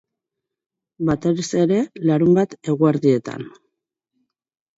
Batez 1.09 1.45
ere, 1.65 1.77
larunbat 2.13 2.57
eguerdietan. 2.75 3.47